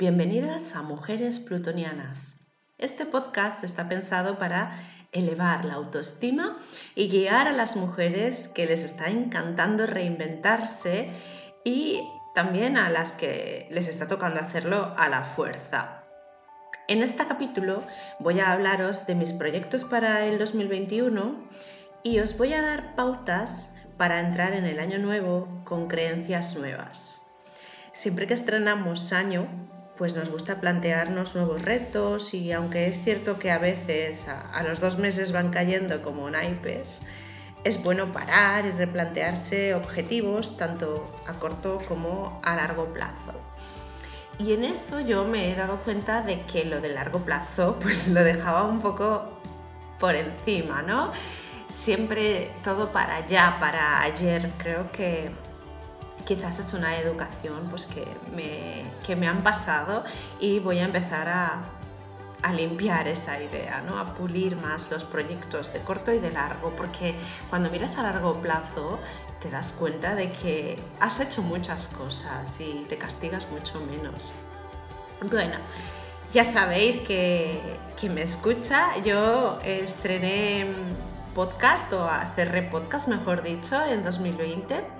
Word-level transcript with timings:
Bienvenidas 0.00 0.76
a 0.76 0.80
Mujeres 0.80 1.38
Plutonianas. 1.38 2.32
Este 2.78 3.04
podcast 3.04 3.62
está 3.64 3.86
pensado 3.86 4.38
para 4.38 4.80
elevar 5.12 5.66
la 5.66 5.74
autoestima 5.74 6.56
y 6.94 7.10
guiar 7.10 7.48
a 7.48 7.52
las 7.52 7.76
mujeres 7.76 8.48
que 8.48 8.64
les 8.64 8.82
está 8.82 9.10
encantando 9.10 9.86
reinventarse 9.86 11.10
y 11.64 12.00
también 12.34 12.78
a 12.78 12.88
las 12.88 13.12
que 13.12 13.68
les 13.70 13.88
está 13.88 14.08
tocando 14.08 14.40
hacerlo 14.40 14.94
a 14.96 15.10
la 15.10 15.22
fuerza. 15.22 16.04
En 16.88 17.02
este 17.02 17.26
capítulo 17.26 17.82
voy 18.20 18.40
a 18.40 18.52
hablaros 18.52 19.06
de 19.06 19.14
mis 19.14 19.34
proyectos 19.34 19.84
para 19.84 20.24
el 20.24 20.38
2021 20.38 21.34
y 22.04 22.20
os 22.20 22.38
voy 22.38 22.54
a 22.54 22.62
dar 22.62 22.94
pautas 22.94 23.74
para 23.98 24.20
entrar 24.20 24.54
en 24.54 24.64
el 24.64 24.80
año 24.80 24.96
nuevo 24.96 25.62
con 25.64 25.88
creencias 25.88 26.56
nuevas. 26.56 27.26
Siempre 27.92 28.26
que 28.26 28.32
estrenamos 28.32 29.12
año, 29.12 29.46
pues 30.00 30.16
nos 30.16 30.30
gusta 30.30 30.62
plantearnos 30.62 31.34
nuevos 31.34 31.60
retos 31.60 32.32
y 32.32 32.52
aunque 32.52 32.86
es 32.86 33.04
cierto 33.04 33.38
que 33.38 33.50
a 33.50 33.58
veces 33.58 34.28
a, 34.28 34.62
los 34.62 34.80
dos 34.80 34.96
meses 34.96 35.30
van 35.30 35.50
cayendo 35.50 36.00
como 36.00 36.30
naipes, 36.30 37.00
es 37.64 37.82
bueno 37.82 38.10
parar 38.10 38.64
y 38.64 38.70
replantearse 38.70 39.74
objetivos 39.74 40.56
tanto 40.56 41.06
a 41.26 41.34
corto 41.34 41.82
como 41.86 42.40
a 42.42 42.56
largo 42.56 42.86
plazo. 42.86 43.34
Y 44.38 44.54
en 44.54 44.64
eso 44.64 45.00
yo 45.00 45.26
me 45.26 45.52
he 45.52 45.54
dado 45.54 45.76
cuenta 45.80 46.22
de 46.22 46.40
que 46.50 46.64
lo 46.64 46.80
de 46.80 46.88
largo 46.88 47.18
plazo 47.18 47.76
pues 47.82 48.08
lo 48.08 48.24
dejaba 48.24 48.64
un 48.64 48.80
poco 48.80 49.38
por 49.98 50.14
encima, 50.14 50.80
¿no? 50.80 51.12
Siempre 51.68 52.50
todo 52.64 52.90
para 52.90 53.16
allá, 53.16 53.58
para 53.60 54.00
ayer. 54.00 54.50
Creo 54.56 54.90
que 54.92 55.30
quizás 56.24 56.58
es 56.58 56.72
una 56.72 56.98
educación 56.98 57.66
pues, 57.70 57.86
que, 57.86 58.06
me, 58.34 58.84
que 59.06 59.16
me 59.16 59.28
han 59.28 59.42
pasado 59.42 60.04
y 60.38 60.58
voy 60.60 60.78
a 60.78 60.84
empezar 60.84 61.28
a, 61.28 61.62
a 62.42 62.52
limpiar 62.52 63.08
esa 63.08 63.40
idea, 63.40 63.82
¿no? 63.82 63.98
a 63.98 64.14
pulir 64.14 64.56
más 64.56 64.90
los 64.90 65.04
proyectos 65.04 65.72
de 65.72 65.80
corto 65.80 66.12
y 66.12 66.18
de 66.18 66.30
largo, 66.30 66.70
porque 66.76 67.14
cuando 67.48 67.70
miras 67.70 67.98
a 67.98 68.02
largo 68.02 68.40
plazo 68.40 68.98
te 69.40 69.50
das 69.50 69.72
cuenta 69.72 70.14
de 70.14 70.30
que 70.32 70.76
has 71.00 71.20
hecho 71.20 71.42
muchas 71.42 71.88
cosas 71.88 72.60
y 72.60 72.86
te 72.88 72.98
castigas 72.98 73.46
mucho 73.50 73.80
menos. 73.80 74.32
Bueno, 75.30 75.56
ya 76.32 76.44
sabéis 76.44 76.98
que, 76.98 77.60
que 78.00 78.10
me 78.10 78.22
escucha, 78.22 78.98
yo 79.02 79.58
estrené 79.62 80.66
podcast 81.34 81.92
o 81.92 82.08
cerré 82.34 82.62
podcast, 82.62 83.08
mejor 83.08 83.42
dicho, 83.42 83.82
en 83.84 84.02
2020 84.02 84.99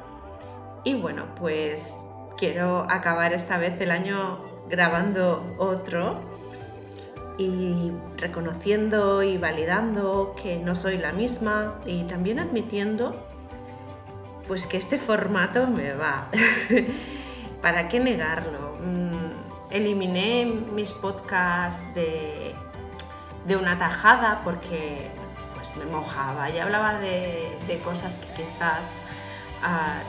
y 0.85 0.95
bueno, 0.95 1.27
pues 1.37 1.97
quiero 2.39 2.87
acabar 2.91 3.33
esta 3.33 3.59
vez 3.59 3.81
el 3.81 3.91
año 3.91 4.39
grabando 4.69 5.55
otro 5.59 6.21
y 7.39 7.93
reconociendo 8.17 9.23
y 9.23 9.39
validando 9.39 10.35
que 10.41 10.59
no 10.59 10.75
soy 10.75 10.99
la 10.99 11.13
misma 11.13 11.81
y 11.87 12.05
también 12.05 12.39
admitiendo 12.39 13.27
pues 14.47 14.67
que 14.67 14.77
este 14.77 14.99
formato 14.99 15.67
me 15.67 15.95
va. 15.95 16.29
¿Para 17.63 17.89
qué 17.89 18.01
negarlo? 18.01 18.77
Mm, 18.83 19.71
eliminé 19.71 20.47
mis 20.73 20.93
podcasts 20.93 21.81
de, 21.95 22.55
de, 23.47 23.57
una 23.57 23.79
tajada 23.79 24.41
porque 24.43 25.09
pues 25.55 25.77
me 25.77 25.85
mojaba 25.85 26.51
y 26.51 26.59
hablaba 26.59 26.99
de, 26.99 27.57
de 27.69 27.79
cosas 27.79 28.17
que 28.17 28.43
quizás 28.43 29.00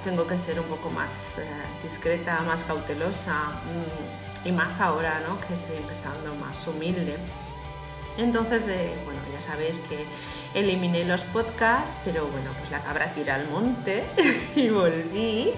tengo 0.04 0.26
que 0.28 0.38
ser 0.38 0.60
un 0.60 0.66
poco 0.68 0.90
más 0.90 1.38
eh, 1.38 1.46
discreta, 1.84 2.40
más 2.42 2.64
cautelosa 2.64 3.34
mm, 3.34 4.48
y 4.48 4.52
más 4.52 4.80
ahora 4.80 5.22
¿no? 5.28 5.40
que 5.42 5.54
estoy 5.54 5.78
empezando 5.78 6.34
más 6.36 6.66
humilde. 6.68 7.18
Entonces, 8.18 8.68
eh, 8.68 8.94
bueno, 9.06 9.20
ya 9.34 9.42
sabéis 9.42 9.80
que 9.80 10.06
eliminé 10.54 11.06
los 11.06 11.22
podcasts, 11.22 11.96
pero 12.04 12.28
bueno, 12.28 12.52
pues 12.60 12.72
la 12.72 12.82
cabra 12.82 13.14
tira 13.14 13.36
al 13.36 13.48
monte 13.50 14.04
y 14.56 14.70
volví 14.70 15.54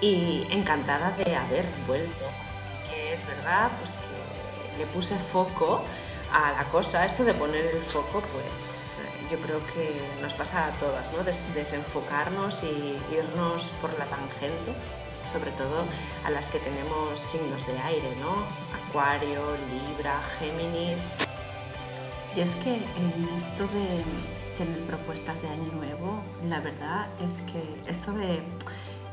y 0.00 0.46
encantada 0.50 1.12
de 1.12 1.36
haber 1.36 1.66
vuelto. 1.86 2.24
Así 2.58 2.74
que 2.88 3.12
es 3.12 3.26
verdad, 3.26 3.70
pues 3.78 3.92
que 3.92 4.78
le 4.78 4.86
puse 4.86 5.16
foco 5.18 5.84
a 6.32 6.52
la 6.52 6.64
cosa. 6.70 7.04
Esto 7.04 7.24
de 7.24 7.34
poner 7.34 7.66
el 7.66 7.82
foco, 7.82 8.22
pues 8.32 8.87
yo 9.30 9.38
creo 9.38 9.60
que 9.74 10.00
nos 10.22 10.34
pasa 10.34 10.66
a 10.66 10.70
todas, 10.72 11.12
¿no? 11.12 11.22
desenfocarnos 11.54 12.62
y 12.62 12.98
irnos 13.14 13.70
por 13.80 13.96
la 13.98 14.06
tangente, 14.06 14.72
sobre 15.24 15.50
todo 15.52 15.84
a 16.24 16.30
las 16.30 16.50
que 16.50 16.58
tenemos 16.58 17.20
signos 17.20 17.66
de 17.66 17.78
aire, 17.78 18.16
¿no? 18.20 18.32
Acuario, 18.88 19.42
Libra, 19.70 20.20
Géminis. 20.38 21.14
Y 22.34 22.40
es 22.40 22.54
que 22.56 22.74
en 22.74 23.28
esto 23.36 23.64
de 23.68 24.04
tener 24.56 24.80
propuestas 24.86 25.42
de 25.42 25.48
año 25.48 25.72
nuevo, 25.72 26.22
la 26.48 26.60
verdad 26.60 27.08
es 27.20 27.42
que 27.42 27.90
esto 27.90 28.12
de 28.12 28.42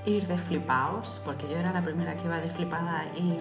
ir 0.06 0.28
de 0.28 0.38
flipaos, 0.38 1.22
porque 1.26 1.48
yo 1.50 1.58
era 1.58 1.74
la 1.74 1.82
primera 1.82 2.16
que 2.16 2.26
iba 2.26 2.40
de 2.40 2.50
flipada 2.50 3.06
y 3.16 3.38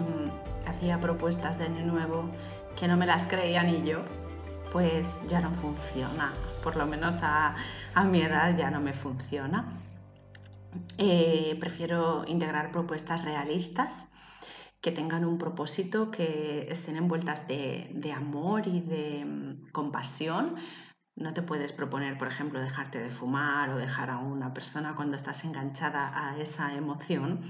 hacía 0.68 1.00
propuestas 1.00 1.58
de 1.58 1.66
año 1.66 1.84
nuevo 1.86 2.28
que 2.76 2.88
no 2.88 2.96
me 2.96 3.06
las 3.06 3.26
creía 3.26 3.62
ni 3.62 3.82
yo, 3.84 4.00
pues 4.72 5.20
ya 5.28 5.40
no 5.40 5.50
funciona, 5.50 6.32
por 6.64 6.76
lo 6.76 6.86
menos 6.86 7.20
a, 7.22 7.54
mi 8.06 8.22
edad 8.22 8.56
ya 8.56 8.70
no 8.70 8.80
me 8.80 8.94
funciona. 8.94 9.66
Eh, 10.96 11.56
prefiero 11.60 12.24
integrar 12.26 12.72
propuestas 12.72 13.22
realistas 13.22 14.08
que 14.80 14.90
tengan 14.90 15.24
un 15.26 15.36
propósito, 15.36 16.10
que 16.10 16.66
estén 16.70 16.96
envueltas 16.96 17.46
de, 17.46 18.12
amor 18.16 18.66
y 18.66 18.80
de 18.80 19.24
mm, 19.26 19.72
compasión. 19.72 20.56
No 21.16 21.34
te 21.34 21.42
puedes 21.42 21.72
proponer, 21.72 22.16
por 22.16 22.28
ejemplo, 22.28 22.60
dejarte 22.60 22.98
de 22.98 23.10
fumar 23.10 23.68
o 23.68 23.76
dejar 23.76 24.08
a 24.10 24.18
una 24.18 24.54
persona 24.54 24.96
cuando 24.96 25.16
estás 25.16 25.44
enganchada 25.44 26.02
a 26.14 26.38
esa 26.38 26.74
emoción. 26.74 27.40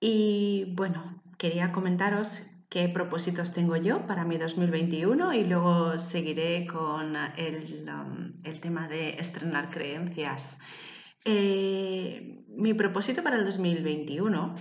Y 0.00 0.74
bueno, 0.76 1.22
quería 1.36 1.72
comentaros 1.72 2.55
qué 2.68 2.88
propósitos 2.88 3.52
tengo 3.52 3.76
yo 3.76 4.06
para 4.06 4.24
mi 4.24 4.38
2021 4.38 5.32
y 5.34 5.44
luego 5.44 5.98
seguiré 5.98 6.66
con 6.66 7.14
el, 7.36 7.88
um, 7.88 8.32
tema 8.60 8.88
de 8.88 9.10
estrenar 9.18 9.70
creencias. 9.70 10.58
Eh, 11.24 12.44
mi 12.48 12.74
propósito 12.74 13.22
para 13.22 13.36
el 13.36 13.44
2021, 13.44 14.54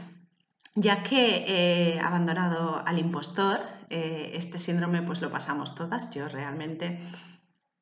ya 0.76 1.04
que 1.04 1.46
he 1.48 2.00
abandonado 2.00 2.84
al 2.86 3.00
impostor, 3.00 3.62
eh, 3.90 4.32
este 4.34 4.60
síndrome 4.60 5.02
pues 5.02 5.22
lo 5.22 5.32
pasamos 5.32 5.76
todas, 5.76 6.12
yo 6.12 6.28
realmente 6.28 7.00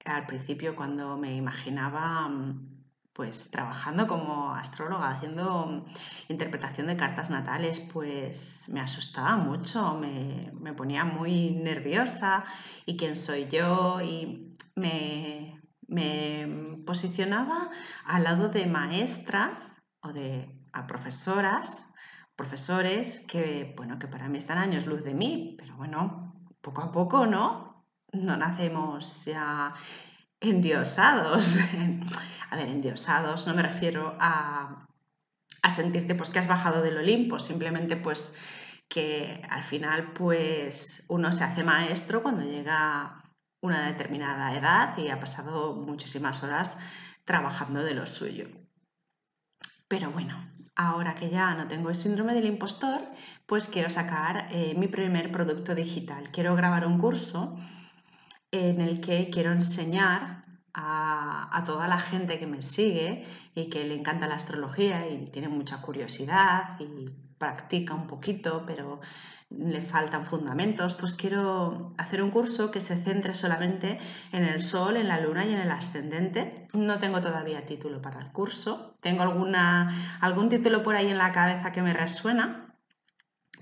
al 0.06 0.25
principio 0.25 0.75
cuando 0.75 1.17
me 1.17 1.35
imaginaba 1.35 2.28
um, 2.28 2.72
pues 3.13 3.51
trabajando 3.51 4.07
como 4.07 4.56
astróloga, 4.56 5.12
haciendo 5.12 5.85
interpretación 6.29 6.88
de 6.88 6.97
cartas 6.97 7.29
natales, 7.29 7.79
pues 7.79 8.68
me 8.69 8.79
asustaba 8.79 9.38
mucho, 9.38 10.00
me, 10.00 10.74
ponía 10.74 11.06
muy 11.06 11.51
nerviosa 11.51 12.44
y 12.88 12.97
quién 12.97 13.16
soy 13.16 13.47
yo 13.47 14.01
y 14.01 14.51
me, 14.75 15.62
posicionaba 16.85 17.69
al 18.06 18.24
lado 18.24 18.50
de 18.50 18.66
maestras 18.66 19.84
o 20.01 20.12
de 20.12 20.50
profesoras, 20.88 21.94
profesores 22.35 23.24
que, 23.28 23.74
bueno, 23.78 24.00
que 24.00 24.07
para 24.07 24.28
mí 24.28 24.40
están 24.40 24.57
años 24.57 24.88
luz 24.88 25.03
de 25.03 25.13
mí, 25.13 25.56
pero 25.57 25.78
bueno, 25.78 26.34
poco 26.62 26.81
a 26.81 26.91
poco, 26.91 27.25
¿no? 27.28 27.85
No 28.12 28.35
nacemos 28.38 29.24
ya 29.25 29.74
endiosados. 30.44 31.58
A 32.50 32.56
ver, 32.56 32.70
endiosados, 32.70 33.48
no 33.48 33.56
me 33.56 33.64
refiero 33.64 34.16
a, 34.20 34.88
sentirte 35.74 36.14
pues 36.14 36.30
que 36.30 36.38
has 36.38 36.48
bajado 36.48 36.84
del 36.84 36.98
Olimpo, 36.98 37.40
simplemente 37.40 37.96
pues 37.96 38.38
que 38.88 39.42
al 39.50 39.63
final 39.63 40.13
pues 40.13 41.06
uno 41.07 41.34
se 41.34 41.44
hace 41.45 41.63
maestro 41.63 42.22
cuando 42.22 42.44
llega 42.44 43.24
una 43.60 43.88
determinada 43.88 44.56
edad 44.56 44.95
y 45.00 45.10
ha 45.10 45.19
pasado 45.19 45.78
muchísimas 45.78 46.44
horas 46.44 46.78
trabajando 47.25 47.84
de 47.84 47.96
lo 47.96 48.06
suyo. 48.06 48.50
Pero 49.88 50.12
bueno, 50.12 50.54
ahora 50.75 51.16
que 51.16 51.31
ya 51.31 51.56
no 51.56 51.68
tengo 51.68 51.89
el 51.89 51.96
síndrome 51.96 52.36
del 52.36 52.46
impostor, 52.46 53.01
pues 53.48 53.68
quiero 53.68 53.89
sacar 53.89 54.48
eh, 54.51 54.75
mi 54.78 54.88
primer 54.88 55.31
producto 55.31 55.74
digital. 55.74 56.30
Quiero 56.31 56.56
grabar 56.56 56.86
un 56.86 57.00
curso 57.00 57.57
en 58.53 58.81
el 58.81 59.01
que 59.01 59.29
quiero 59.31 59.51
enseñar 59.51 60.45
a, 60.75 61.63
toda 61.65 61.88
la 61.88 62.00
gente 62.00 62.39
que 62.39 62.45
me 62.45 62.61
sigue 62.61 63.25
y 63.55 63.69
que 63.69 63.83
le 63.83 63.95
encanta 63.95 64.27
la 64.27 64.35
astrología 64.35 65.07
y 65.09 65.27
tiene 65.31 65.47
mucha 65.47 65.81
curiosidad 65.81 66.79
y 66.79 67.09
practica 67.38 67.94
un 67.94 68.05
poquito, 68.05 68.63
pero 68.65 69.01
le 69.50 69.81
faltan 69.81 70.23
fundamentos, 70.23 70.95
pues 70.95 71.15
quiero 71.15 71.94
hacer 71.97 72.21
un 72.21 72.31
curso 72.31 72.69
que 72.69 72.79
se 72.79 72.95
centre 72.95 73.33
solamente 73.33 73.97
en 74.31 74.44
el 74.44 74.61
Sol, 74.61 74.97
en 74.97 75.07
la 75.07 75.19
Luna 75.19 75.45
y 75.45 75.53
en 75.53 75.59
el 75.59 75.71
ascendente. 75.71 76.67
No 76.73 77.00
tengo 77.00 77.21
todavía 77.21 77.65
título 77.65 78.01
para 78.01 78.19
el 78.19 78.31
curso, 78.31 78.95
tengo 79.00 79.23
alguna, 79.23 79.89
algún 80.21 80.50
título 80.50 80.83
por 80.83 80.95
ahí 80.95 81.09
en 81.09 81.17
la 81.17 81.31
cabeza 81.31 81.71
que 81.71 81.81
me 81.81 81.94
resuena, 81.94 82.73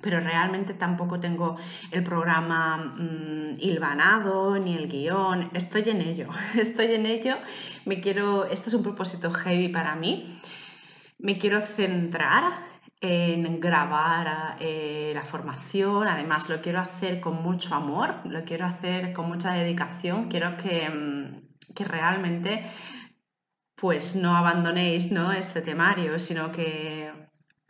pero 0.01 0.19
realmente 0.19 0.73
tampoco 0.73 1.19
tengo 1.19 1.57
el 1.91 2.03
programa 2.03 2.77
mm, 2.77 3.59
hilvanado 3.59 4.57
ni 4.57 4.75
el 4.75 4.87
guion. 4.87 5.49
Estoy 5.53 5.89
en 5.89 6.01
ello, 6.01 6.29
estoy 6.55 6.95
en 6.95 7.05
ello. 7.05 7.37
Me 7.85 8.01
quiero, 8.01 8.45
esto 8.45 8.69
es 8.69 8.73
un 8.73 8.83
propósito 8.83 9.31
heavy 9.31 9.69
para 9.69 9.95
mí. 9.95 10.39
Me 11.19 11.37
quiero 11.37 11.61
centrar 11.61 12.71
en 13.01 13.59
grabar 13.59 14.57
eh, 14.59 15.11
la 15.15 15.25
formación, 15.25 16.07
además 16.07 16.49
lo 16.49 16.61
quiero 16.61 16.79
hacer 16.79 17.19
con 17.19 17.41
mucho 17.41 17.73
amor, 17.73 18.21
lo 18.25 18.43
quiero 18.43 18.67
hacer 18.67 19.11
con 19.13 19.27
mucha 19.27 19.53
dedicación, 19.53 20.29
quiero 20.29 20.55
que, 20.55 20.87
mm, 20.87 21.73
que 21.73 21.83
realmente 21.83 22.63
pues 23.75 24.15
no 24.15 24.37
abandonéis 24.37 25.11
¿no? 25.11 25.31
ese 25.31 25.61
temario, 25.61 26.19
sino 26.19 26.51
que 26.51 27.20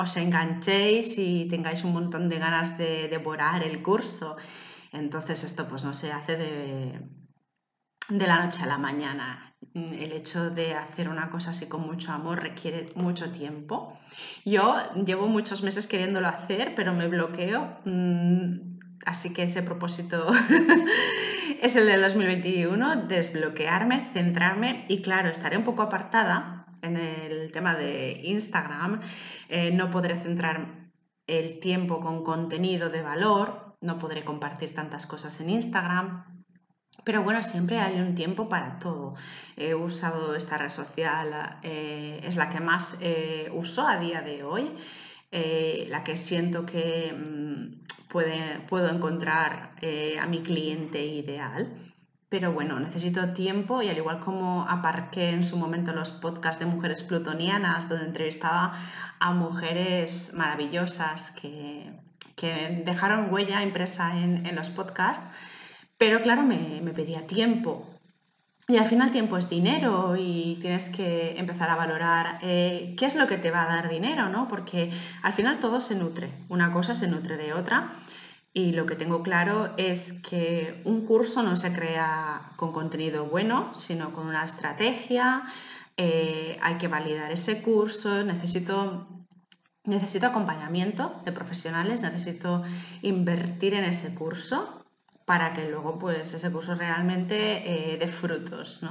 os 0.01 0.17
enganchéis 0.17 1.17
y 1.17 1.47
tengáis 1.49 1.83
un 1.83 1.93
montón 1.93 2.29
de 2.29 2.39
ganas 2.39 2.77
de 2.77 3.07
devorar 3.07 3.63
el 3.63 3.81
curso. 3.81 4.35
Entonces 4.91 5.43
esto 5.43 5.67
pues 5.67 5.83
no 5.83 5.93
se 5.93 6.11
hace 6.11 6.37
de, 6.37 6.99
de 8.09 8.27
la 8.27 8.43
noche 8.43 8.63
a 8.63 8.67
la 8.67 8.77
mañana. 8.77 9.55
El 9.73 10.11
hecho 10.11 10.49
de 10.49 10.73
hacer 10.73 11.07
una 11.07 11.29
cosa 11.29 11.51
así 11.51 11.67
con 11.67 11.81
mucho 11.81 12.11
amor 12.11 12.41
requiere 12.41 12.87
mucho 12.95 13.31
tiempo. 13.31 13.97
Yo 14.43 14.75
llevo 15.05 15.27
muchos 15.27 15.63
meses 15.63 15.87
queriéndolo 15.87 16.27
hacer, 16.27 16.73
pero 16.75 16.93
me 16.93 17.07
bloqueo. 17.07 17.77
Mm, 17.85 18.79
así 19.05 19.33
que 19.33 19.43
ese 19.43 19.63
propósito 19.63 20.27
es 21.61 21.75
el 21.75 21.85
del 21.85 22.01
2021, 22.01 23.07
desbloquearme, 23.07 24.03
centrarme 24.13 24.83
y 24.89 25.01
claro, 25.01 25.29
estaré 25.29 25.57
un 25.57 25.63
poco 25.63 25.83
apartada 25.83 26.60
en 26.81 26.97
el 26.97 27.51
tema 27.51 27.75
de 27.75 28.21
Instagram, 28.23 29.01
eh, 29.49 29.71
no 29.71 29.91
podré 29.91 30.15
centrar 30.15 30.89
el 31.27 31.59
tiempo 31.59 31.99
con 32.01 32.23
contenido 32.23 32.89
de 32.89 33.01
valor, 33.01 33.77
no 33.81 33.97
podré 33.97 34.23
compartir 34.23 34.73
tantas 34.73 35.05
cosas 35.05 35.39
en 35.41 35.49
Instagram. 35.49 36.25
Pero 37.03 37.23
bueno, 37.23 37.41
siempre 37.41 37.79
hay 37.79 37.99
un 37.99 38.15
tiempo 38.15 38.49
para 38.49 38.77
todo. 38.77 39.15
He 39.55 39.73
usado 39.73 40.35
esta 40.35 40.57
red 40.57 40.69
social, 40.69 41.59
eh, 41.63 42.19
es 42.23 42.35
la 42.35 42.49
que 42.49 42.59
más 42.59 42.97
eh, 43.01 43.49
uso 43.53 43.87
a 43.87 43.97
día 43.97 44.21
de 44.21 44.43
hoy, 44.43 44.71
la 45.31 46.03
que 46.03 46.17
siento 46.17 46.65
que 46.65 47.13
mm, 47.13 48.07
puedo 48.67 48.89
encontrar 48.89 49.75
a 50.19 50.25
mi 50.27 50.43
cliente 50.43 51.03
ideal. 51.05 51.90
Pero 52.31 52.53
bueno, 52.53 52.79
necesito 52.79 53.33
tiempo 53.33 53.81
y 53.81 53.89
al 53.89 53.97
igual 53.97 54.21
como 54.21 54.65
aparqué 54.69 55.31
en 55.31 55.43
su 55.43 55.57
momento 55.57 55.91
los 55.91 56.13
podcasts 56.13 56.61
de 56.61 56.65
mujeres 56.65 57.03
plutonianas, 57.03 57.89
donde 57.89 58.05
entrevistaba 58.05 58.71
a 59.19 59.33
mujeres 59.33 60.31
maravillosas 60.33 61.31
que, 61.31 61.91
dejaron 62.85 63.33
huella 63.33 63.61
impresa 63.61 64.17
en, 64.17 64.55
los 64.55 64.69
podcasts, 64.69 65.25
pero 65.97 66.21
claro, 66.21 66.43
me, 66.43 66.79
pedía 66.95 67.27
tiempo. 67.27 67.85
Y 68.69 68.77
al 68.77 68.85
final 68.85 69.11
tiempo 69.11 69.37
es 69.37 69.49
dinero 69.49 70.15
y 70.17 70.57
tienes 70.61 70.87
que 70.87 71.37
empezar 71.37 71.69
a 71.69 71.75
valorar 71.75 72.39
eh, 72.41 72.95
qué 72.97 73.07
es 73.07 73.15
lo 73.15 73.27
que 73.27 73.39
te 73.39 73.51
va 73.51 73.63
a 73.63 73.75
dar 73.75 73.89
dinero, 73.89 74.29
¿no? 74.29 74.47
Porque 74.47 74.89
al 75.21 75.33
final 75.33 75.59
todo 75.59 75.81
se 75.81 75.95
nutre, 75.95 76.31
una 76.47 76.71
cosa 76.71 76.93
se 76.93 77.09
nutre 77.09 77.35
de 77.35 77.51
otra. 77.51 77.91
Y 78.53 78.73
lo 78.73 78.85
que 78.85 78.95
tengo 78.95 79.23
claro 79.23 79.73
es 79.77 80.13
que 80.27 80.81
un 80.83 81.05
curso 81.05 81.41
no 81.41 81.55
se 81.55 81.71
crea 81.71 82.51
con 82.57 82.73
contenido 82.73 83.25
bueno, 83.25 83.73
sino 83.75 84.11
con 84.11 84.27
una 84.27 84.43
estrategia. 84.43 85.43
Eh, 85.95 86.59
hay 86.61 86.77
que 86.77 86.89
validar 86.89 87.31
ese 87.31 87.61
curso. 87.61 88.23
Necesito, 88.23 89.07
necesito 89.85 90.27
acompañamiento 90.27 91.21
de 91.23 91.31
profesionales, 91.31 92.01
necesito 92.01 92.61
invertir 93.01 93.73
en 93.73 93.85
ese 93.85 94.13
curso 94.13 94.83
para 95.25 95.53
que 95.53 95.69
luego 95.69 95.97
pues, 95.97 96.33
ese 96.33 96.51
curso 96.51 96.75
realmente 96.75 97.93
eh, 97.93 97.97
dé 97.97 98.07
frutos. 98.07 98.81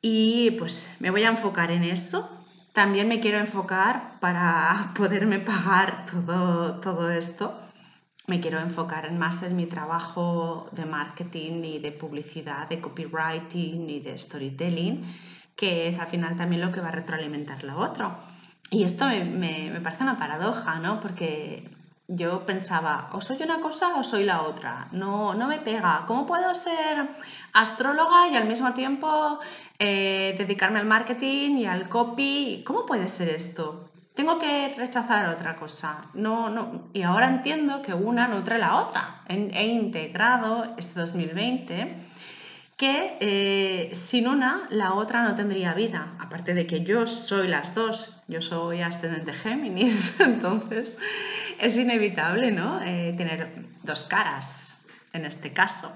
Y 0.00 0.52
pues 0.52 0.90
me 1.00 1.10
voy 1.10 1.24
a 1.24 1.28
enfocar 1.28 1.70
en 1.70 1.84
eso. 1.84 2.46
También 2.72 3.08
me 3.08 3.20
quiero 3.20 3.40
enfocar 3.40 4.18
para 4.20 4.92
poderme 4.96 5.38
pagar 5.38 6.06
todo, 6.06 6.80
todo 6.80 7.10
esto 7.10 7.60
me 8.30 8.40
quiero 8.40 8.60
enfocar 8.60 9.10
más 9.10 9.42
en 9.42 9.56
mi 9.56 9.66
trabajo 9.66 10.68
de 10.70 10.86
marketing 10.86 11.64
y 11.64 11.78
de 11.80 11.90
publicidad, 11.90 12.68
de 12.68 12.80
copywriting 12.80 13.90
y 13.90 13.98
de 13.98 14.16
storytelling, 14.16 15.04
que 15.56 15.88
es 15.88 15.98
al 15.98 16.06
final 16.06 16.36
también 16.36 16.62
lo 16.62 16.70
que 16.70 16.80
va 16.80 16.88
a 16.88 16.92
retroalimentar 16.92 17.64
lo 17.64 17.76
otro. 17.76 18.14
Y 18.70 18.84
esto 18.84 19.06
me, 19.06 19.80
parece 19.82 20.04
una 20.04 20.16
paradoja, 20.16 20.78
¿no? 20.78 21.00
Porque 21.00 21.68
yo 22.06 22.46
pensaba, 22.46 23.10
o 23.14 23.20
soy 23.20 23.42
una 23.42 23.60
cosa 23.60 23.96
o 23.96 24.04
soy 24.04 24.22
la 24.22 24.42
otra, 24.42 24.86
no, 24.92 25.34
no 25.34 25.48
me 25.48 25.58
pega. 25.58 26.04
¿Cómo 26.06 26.24
puedo 26.24 26.54
ser 26.54 27.08
astróloga 27.52 28.28
y 28.28 28.36
al 28.36 28.46
mismo 28.46 28.74
tiempo 28.74 29.40
eh, 29.80 30.36
dedicarme 30.38 30.78
al 30.78 30.86
marketing 30.86 31.56
y 31.56 31.66
al 31.66 31.88
copy? 31.88 32.62
¿Cómo 32.64 32.86
puede 32.86 33.08
ser 33.08 33.28
esto? 33.28 33.90
Tengo 34.20 34.38
que 34.38 34.68
rechazar 34.76 35.30
otra 35.30 35.56
cosa. 35.56 36.02
No, 36.12 36.50
no. 36.50 36.90
Y 36.92 37.04
ahora 37.04 37.26
entiendo 37.26 37.80
que 37.80 37.94
una 37.94 38.28
nutre 38.28 38.58
la 38.58 38.76
otra. 38.76 39.22
He, 39.26 39.66
integrado 39.68 40.74
este 40.76 41.00
2020 41.00 41.96
que 42.76 43.16
eh, 43.20 43.90
sin 43.94 44.28
una 44.28 44.66
la 44.68 44.92
otra 44.92 45.22
no 45.22 45.34
tendría 45.34 45.72
vida. 45.72 46.16
Aparte 46.18 46.52
de 46.52 46.66
que 46.66 46.82
yo 46.84 47.06
soy 47.06 47.48
las 47.48 47.74
dos, 47.74 48.20
yo 48.28 48.42
soy 48.42 48.82
ascendente 48.82 49.32
Géminis, 49.32 50.20
entonces 50.20 50.98
es 51.58 51.78
inevitable 51.78 52.52
¿no? 52.52 52.78
Eh, 52.82 53.14
tener 53.16 53.48
dos 53.82 54.04
caras 54.04 54.84
en 55.14 55.24
este 55.24 55.54
caso. 55.54 55.90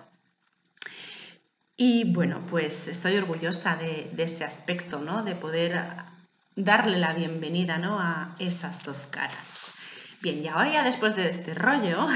Y 1.76 2.10
bueno, 2.10 2.40
pues 2.48 2.88
estoy 2.88 3.18
orgullosa 3.18 3.76
de, 3.76 4.10
de 4.14 4.22
ese 4.22 4.44
aspecto, 4.44 4.98
¿no? 4.98 5.24
de 5.24 5.34
poder 5.34 6.13
darle 6.56 6.98
la 6.98 7.12
bienvenida 7.12 7.78
¿no? 7.78 7.98
a 8.00 8.34
esas 8.38 8.84
dos 8.84 9.06
caras. 9.06 9.66
Bien, 10.22 10.42
y 10.42 10.48
ahora 10.48 10.72
ya 10.72 10.82
después 10.82 11.16
de 11.16 11.28
este 11.28 11.54
rollo, 11.54 12.06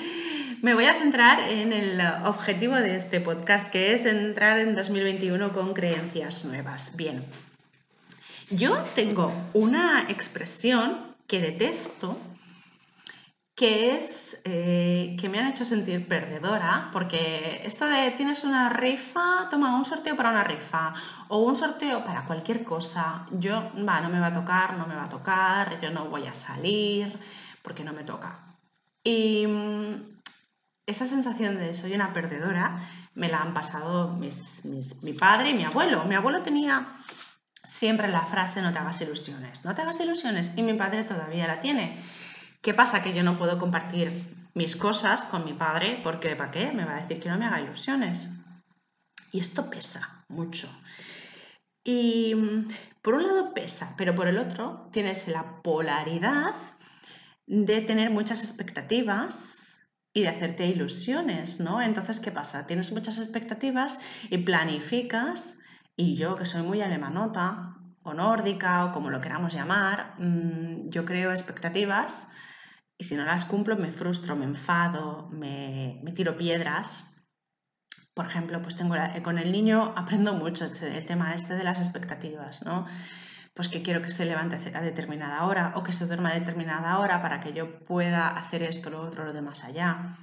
me 0.62 0.74
voy 0.74 0.86
a 0.86 0.94
centrar 0.94 1.40
en 1.40 1.72
el 1.72 2.00
objetivo 2.24 2.76
de 2.76 2.96
este 2.96 3.20
podcast, 3.20 3.70
que 3.70 3.92
es 3.92 4.06
entrar 4.06 4.58
en 4.58 4.74
2021 4.74 5.52
con 5.52 5.74
creencias 5.74 6.44
nuevas. 6.44 6.96
Bien, 6.96 7.24
yo 8.50 8.82
tengo 8.94 9.32
una 9.54 10.06
expresión 10.08 11.14
que 11.26 11.40
detesto 11.40 12.18
que 13.58 13.96
es 13.96 14.40
eh, 14.44 15.16
que 15.18 15.28
me 15.28 15.40
han 15.40 15.48
hecho 15.48 15.64
sentir 15.64 16.06
perdedora, 16.06 16.90
porque 16.92 17.60
esto 17.64 17.88
de 17.88 18.12
tienes 18.12 18.44
una 18.44 18.68
rifa, 18.68 19.48
toma 19.50 19.76
un 19.76 19.84
sorteo 19.84 20.14
para 20.14 20.30
una 20.30 20.44
rifa 20.44 20.94
o 21.26 21.38
un 21.38 21.56
sorteo 21.56 22.04
para 22.04 22.24
cualquier 22.24 22.62
cosa, 22.62 23.26
yo, 23.32 23.72
va, 23.84 24.00
no 24.00 24.10
me 24.10 24.20
va 24.20 24.28
a 24.28 24.32
tocar, 24.32 24.78
no 24.78 24.86
me 24.86 24.94
va 24.94 25.06
a 25.06 25.08
tocar, 25.08 25.80
yo 25.80 25.90
no 25.90 26.04
voy 26.04 26.28
a 26.28 26.34
salir 26.34 27.18
porque 27.60 27.82
no 27.82 27.92
me 27.92 28.04
toca. 28.04 28.56
Y 29.02 29.44
mm, 29.48 30.20
esa 30.86 31.06
sensación 31.06 31.58
de 31.58 31.74
soy 31.74 31.94
una 31.94 32.12
perdedora 32.12 32.78
me 33.16 33.28
la 33.28 33.40
han 33.40 33.54
pasado 33.54 34.16
mi 34.16 35.12
padre 35.14 35.50
y 35.50 35.54
mi 35.54 35.64
abuelo. 35.64 36.04
Mi 36.04 36.14
abuelo 36.14 36.42
tenía 36.42 36.86
siempre 37.64 38.06
la 38.06 38.24
frase 38.24 38.62
no 38.62 38.72
te 38.72 38.78
hagas 38.78 39.00
ilusiones, 39.00 39.64
no 39.64 39.74
te 39.74 39.82
hagas 39.82 39.98
ilusiones 39.98 40.52
y 40.54 40.62
mi 40.62 40.74
padre 40.74 41.02
todavía 41.02 41.48
la 41.48 41.58
tiene. 41.58 41.98
¿Qué 42.60 42.74
pasa? 42.74 43.02
Que 43.02 43.14
yo 43.14 43.22
no 43.22 43.38
puedo 43.38 43.58
compartir 43.58 44.10
mis 44.54 44.76
cosas 44.76 45.24
con 45.24 45.44
mi 45.44 45.52
padre 45.52 46.00
porque 46.02 46.34
¿para 46.34 46.50
qué? 46.50 46.72
Me 46.72 46.84
va 46.84 46.96
a 46.96 47.00
decir 47.00 47.20
que 47.20 47.28
no 47.28 47.38
me 47.38 47.46
haga 47.46 47.60
ilusiones. 47.60 48.28
Y 49.32 49.40
esto 49.40 49.70
pesa 49.70 50.24
mucho. 50.28 50.68
Y 51.84 52.34
mm, 52.34 52.68
por 53.02 53.14
un 53.14 53.22
lado 53.22 53.54
pesa, 53.54 53.94
pero 53.96 54.14
por 54.14 54.26
el 54.26 54.38
otro 54.38 54.88
tienes 54.92 55.28
la 55.28 55.62
polaridad 55.62 56.54
de 57.46 57.80
tener 57.80 58.10
muchas 58.10 58.42
expectativas 58.42 59.88
y 60.12 60.22
de 60.22 60.28
hacerte 60.28 60.66
ilusiones, 60.66 61.60
¿no? 61.60 61.80
Entonces, 61.80 62.18
¿qué 62.18 62.32
pasa? 62.32 62.66
Tienes 62.66 62.92
muchas 62.92 63.18
expectativas 63.18 64.00
y 64.30 64.38
planificas, 64.38 65.60
y 65.96 66.16
yo 66.16 66.36
que 66.36 66.46
soy 66.46 66.62
muy 66.62 66.80
alemanota 66.82 67.76
o 68.02 68.14
nórdica 68.14 68.86
o 68.86 68.92
como 68.92 69.10
lo 69.10 69.20
queramos 69.20 69.54
llamar, 69.54 70.14
mm, 70.18 70.90
yo 70.90 71.04
creo 71.04 71.30
expectativas 71.30 72.30
y 72.98 73.04
si 73.04 73.14
no 73.14 73.24
las 73.24 73.44
cumplo 73.44 73.76
me 73.76 73.90
frustro, 73.90 74.34
me 74.34 74.44
enfado, 74.44 75.28
me, 75.30 76.02
tiro 76.16 76.36
piedras. 76.36 77.24
Por 78.12 78.26
ejemplo, 78.26 78.60
pues 78.60 78.76
tengo 78.76 78.96
con 79.22 79.38
el 79.38 79.52
niño 79.52 79.94
aprendo 79.96 80.34
mucho 80.34 80.64
el 80.64 81.06
tema 81.06 81.32
este 81.34 81.54
de 81.54 81.62
las 81.62 81.78
expectativas, 81.78 82.64
¿no? 82.64 82.86
Pues 83.54 83.68
que 83.68 83.82
quiero 83.82 84.02
que 84.02 84.10
se 84.10 84.24
levante 84.24 84.56
a 84.74 84.80
determinada 84.80 85.44
hora 85.44 85.72
o 85.76 85.84
que 85.84 85.92
se 85.92 86.06
duerma 86.06 86.30
a 86.30 86.34
determinada 86.34 86.98
hora 86.98 87.22
para 87.22 87.38
que 87.38 87.52
yo 87.52 87.84
pueda 87.84 88.28
hacer 88.28 88.64
esto, 88.64 88.90
lo 88.90 89.00
otro, 89.00 89.24
lo 89.24 89.32
de 89.32 89.42
más 89.42 89.62
allá. 89.62 90.16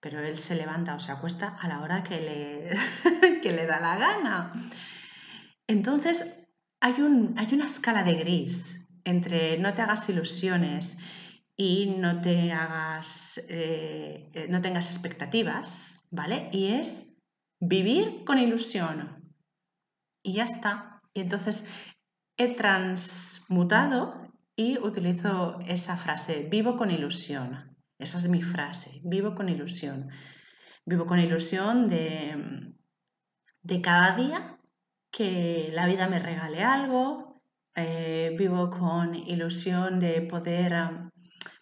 Pero 0.00 0.20
él 0.20 0.38
se 0.38 0.56
levanta 0.56 0.96
o 0.96 1.00
se 1.00 1.12
acuesta 1.12 1.56
a 1.60 1.68
la 1.68 1.80
hora 1.80 2.02
que 2.02 2.20
le, 2.20 3.40
que 3.40 3.52
le 3.52 3.66
da 3.66 3.80
la 3.80 3.96
gana. 3.96 4.52
Entonces, 5.68 6.46
hay, 6.80 7.00
un, 7.00 7.34
hay 7.38 7.54
una 7.54 7.66
escala 7.66 8.02
de 8.02 8.14
gris 8.14 8.88
entre 9.04 9.58
no 9.58 9.72
te 9.74 9.82
hagas 9.82 10.08
ilusiones 10.08 10.98
y 11.56 11.96
no 11.98 12.20
te 12.20 12.52
hagas, 12.52 13.38
eh, 13.48 14.30
eh, 14.34 14.46
no 14.50 14.60
tengas 14.60 14.90
expectativas, 14.90 16.06
¿vale? 16.10 16.50
Y 16.52 16.68
es 16.68 17.16
vivir 17.58 18.24
con 18.24 18.38
ilusión. 18.38 19.34
Y 20.22 20.34
ya 20.34 20.44
está. 20.44 21.00
Y 21.14 21.20
entonces 21.20 21.66
he 22.36 22.54
transmutado 22.54 24.20
y 24.54 24.78
utilizo 24.78 25.58
esa 25.66 25.96
frase, 25.96 26.46
vivo 26.50 26.76
con 26.76 26.90
ilusión. 26.90 27.76
Esa 27.98 28.18
es 28.18 28.28
mi 28.28 28.42
frase, 28.42 29.00
vivo 29.04 29.34
con 29.34 29.48
ilusión. 29.48 30.10
Vivo 30.84 31.06
con 31.06 31.18
ilusión 31.18 31.88
de, 31.88 32.74
de 33.62 33.80
cada 33.80 34.14
día 34.14 34.58
que 35.10 35.70
la 35.72 35.86
vida 35.86 36.06
me 36.08 36.18
regale 36.18 36.62
algo. 36.62 37.42
Eh, 37.74 38.34
vivo 38.38 38.70
con 38.70 39.14
ilusión 39.14 40.00
de 40.00 40.22
poder 40.22 40.74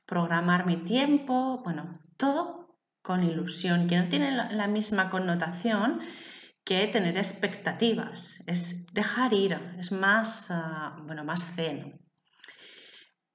programar 0.06 0.66
mi 0.66 0.78
tiempo, 0.78 1.60
bueno, 1.62 2.00
todo 2.16 2.78
con 3.02 3.22
ilusión, 3.22 3.86
que 3.86 3.98
no 3.98 4.08
tiene 4.08 4.30
la 4.32 4.66
misma 4.66 5.10
connotación 5.10 6.00
que 6.64 6.86
tener 6.86 7.18
expectativas, 7.18 8.42
es 8.46 8.86
dejar 8.92 9.34
ir, 9.34 9.52
es 9.78 9.92
más, 9.92 10.50
ah, 10.50 10.96
bueno, 11.04 11.22
más 11.24 11.44
zen. 11.54 12.00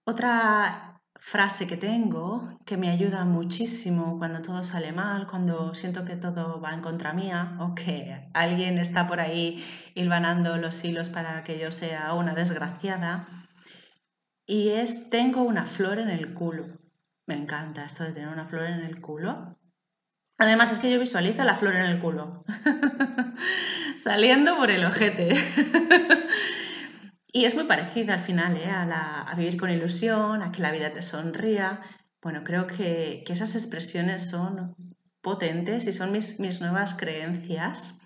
Otra 0.04 1.00
frase 1.20 1.68
que 1.68 1.78
tengo 1.78 2.58
que 2.66 2.78
me 2.78 2.90
ayuda 2.90 3.26
muchísimo 3.26 4.18
cuando 4.18 4.42
todo 4.42 4.64
sale 4.64 4.92
mal, 4.92 5.28
cuando 5.28 5.76
siento 5.76 6.06
que 6.06 6.16
todo 6.16 6.60
va 6.62 6.74
en 6.74 6.82
contra 6.82 7.14
mía 7.14 7.58
o 7.60 7.76
que 7.76 8.30
alguien 8.34 8.78
está 8.78 9.06
por 9.06 9.20
ahí 9.20 9.64
hilvanando 9.96 10.58
los 10.58 10.84
hilos 10.84 11.10
para 11.10 11.44
que 11.44 11.60
yo 11.60 11.72
sea 11.72 12.14
una 12.14 12.34
desgraciada, 12.34 13.28
y 14.50 14.70
es 14.70 15.12
tengo 15.12 15.44
una 15.44 15.64
flor 15.64 16.00
en 16.00 16.10
el 16.10 16.34
culo. 16.34 16.66
Me 17.28 17.36
encanta 17.36 17.86
esto 17.86 18.04
de 18.04 18.14
tener 18.14 18.30
una 18.30 18.48
flor 18.48 18.66
en 18.66 18.80
el 18.80 19.00
culo. 19.00 19.56
Además 20.40 20.72
es 20.72 20.80
que 20.80 20.92
yo 20.92 21.00
visualizo 21.00 21.44
la 21.44 21.54
flor 21.54 21.76
en 21.76 21.84
el 21.84 22.00
culo, 22.00 22.44
saliendo 23.96 24.58
por 24.58 24.72
el 24.72 24.84
ojete. 24.86 25.30
y 27.32 27.46
es 27.46 27.54
muy 27.54 27.66
parecida 27.66 28.16
al 28.16 28.22
final 28.22 28.58
¿eh? 28.58 28.72
a, 28.72 29.32
vivir 29.38 29.56
con 29.56 29.70
ilusión, 29.70 30.42
a 30.42 30.52
que 30.52 30.64
la 30.64 30.72
vida 30.72 30.92
te 30.92 31.04
sonría. 31.04 31.82
Bueno, 32.20 32.44
creo 32.44 32.66
que, 32.66 33.24
esas 33.28 33.54
expresiones 33.54 34.30
son 34.30 34.76
potentes 35.22 35.86
y 35.86 35.94
son 35.94 36.12
mis, 36.12 36.40
mis 36.40 36.60
nuevas 36.60 36.96
creencias. 36.96 38.02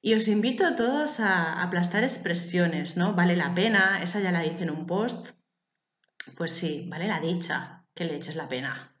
Y 0.00 0.14
os 0.14 0.28
invito 0.28 0.64
a 0.64 0.76
todos 0.76 1.18
a 1.18 1.60
aplastar 1.60 2.04
expresiones, 2.04 2.96
¿no? 2.96 3.14
Vale 3.14 3.34
la 3.34 3.54
pena, 3.54 4.00
esa 4.02 4.20
ya 4.20 4.30
la 4.30 4.46
hice 4.46 4.62
en 4.62 4.70
un 4.70 4.86
post. 4.86 5.30
Pues 6.36 6.52
sí, 6.52 6.86
vale 6.88 7.08
la 7.08 7.20
dicha 7.20 7.84
que 7.94 8.04
le 8.04 8.14
eches 8.16 8.36
la 8.36 8.48
pena. 8.48 8.94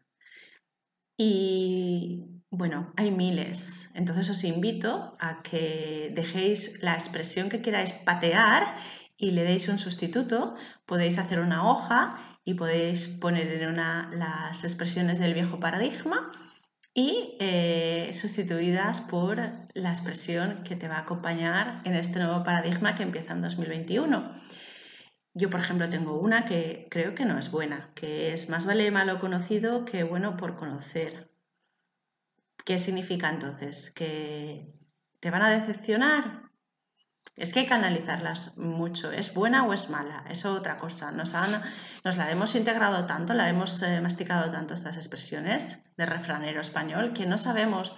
Y 1.16 2.42
bueno, 2.50 2.92
hay 2.96 3.12
miles. 3.12 3.90
Entonces 3.94 4.28
os 4.28 4.42
invito 4.42 5.16
a 5.20 5.42
que 5.42 6.10
dejéis 6.14 6.82
la 6.82 6.94
expresión 6.94 7.48
que 7.48 7.62
queráis 7.62 7.92
patear 7.92 8.74
y 9.16 9.30
le 9.32 9.44
deis 9.44 9.68
un 9.68 9.78
sustituto. 9.78 10.56
Podéis 10.84 11.18
hacer 11.18 11.38
una 11.38 11.70
hoja 11.70 12.16
y 12.44 12.54
podéis 12.54 13.06
poner 13.06 13.52
en 13.52 13.68
una 13.68 14.10
las 14.12 14.64
expresiones 14.64 15.20
del 15.20 15.34
viejo 15.34 15.60
paradigma 15.60 16.32
y 16.98 17.36
eh, 17.38 18.10
sustituidas 18.12 19.00
por 19.02 19.38
la 19.72 19.90
expresión 19.90 20.64
que 20.64 20.74
te 20.74 20.88
va 20.88 20.96
a 20.96 21.02
acompañar 21.02 21.80
en 21.84 21.94
este 21.94 22.18
nuevo 22.18 22.42
paradigma 22.42 22.96
que 22.96 23.04
empieza 23.04 23.34
en 23.34 23.42
2021. 23.42 24.34
Yo, 25.32 25.48
por 25.48 25.60
ejemplo, 25.60 25.88
tengo 25.88 26.18
una 26.18 26.44
que 26.44 26.88
creo 26.90 27.14
que 27.14 27.24
no 27.24 27.38
es 27.38 27.52
buena, 27.52 27.92
que 27.94 28.32
es 28.32 28.48
más 28.48 28.66
vale 28.66 28.90
malo 28.90 29.20
conocido 29.20 29.84
que 29.84 30.02
bueno 30.02 30.36
por 30.36 30.56
conocer. 30.56 31.30
¿Qué 32.64 32.80
significa 32.80 33.30
entonces? 33.30 33.92
¿Que 33.92 34.74
te 35.20 35.30
van 35.30 35.42
a 35.42 35.50
decepcionar? 35.50 36.47
Es 37.38 37.52
que 37.52 37.60
hay 37.60 37.66
que 37.66 37.74
analizarlas 37.74 38.56
mucho. 38.56 39.12
¿Es 39.12 39.32
buena 39.32 39.64
o 39.64 39.72
es 39.72 39.90
mala? 39.90 40.24
Eso 40.28 40.52
es 40.52 40.58
otra 40.58 40.76
cosa. 40.76 41.12
Nos, 41.12 41.32
nos 42.04 42.16
la 42.16 42.30
hemos 42.32 42.54
integrado 42.56 43.06
tanto, 43.06 43.32
la 43.32 43.48
hemos 43.48 43.80
eh, 43.82 44.00
masticado 44.00 44.50
tanto 44.50 44.74
estas 44.74 44.96
expresiones 44.96 45.78
de 45.96 46.06
refranero 46.06 46.60
español 46.60 47.12
que 47.12 47.26
no 47.26 47.38
sabemos 47.38 47.94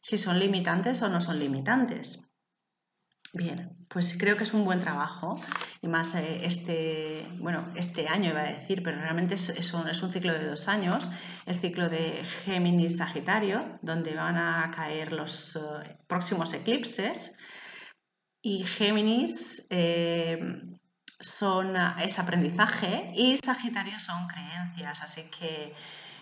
si 0.00 0.16
son 0.16 0.38
limitantes 0.38 1.02
o 1.02 1.08
no 1.08 1.20
son 1.20 1.40
limitantes. 1.40 2.30
Bien, 3.32 3.76
pues 3.88 4.16
creo 4.16 4.36
que 4.36 4.44
es 4.44 4.54
un 4.54 4.64
buen 4.64 4.80
trabajo 4.80 5.34
y 5.82 5.88
más 5.88 6.14
eh, 6.14 6.44
este, 6.44 7.26
bueno, 7.40 7.72
este 7.74 8.06
año 8.06 8.30
iba 8.30 8.42
a 8.42 8.52
decir, 8.52 8.84
pero 8.84 9.00
realmente 9.00 9.34
es, 9.34 9.48
es, 9.48 9.74
un, 9.74 10.12
ciclo 10.12 10.32
de 10.34 10.46
dos 10.46 10.68
años, 10.68 11.10
el 11.46 11.56
ciclo 11.56 11.88
de 11.88 12.22
Géminis-Sagitario, 12.44 13.80
donde 13.82 14.14
van 14.14 14.36
a 14.36 14.70
caer 14.70 15.12
los 15.12 15.56
eh, 15.56 15.96
próximos 16.06 16.52
eclipses 16.52 17.34
y 18.44 18.62
Géminis 18.62 19.66
eh, 19.70 20.38
son, 21.18 21.74
es 21.98 22.18
aprendizaje 22.18 23.10
y 23.14 23.38
Sagitario 23.38 23.98
son 23.98 24.28
creencias, 24.28 25.02
así 25.02 25.22
que 25.30 25.72